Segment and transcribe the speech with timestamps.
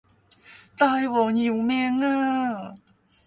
[0.75, 2.73] 大王饒命呀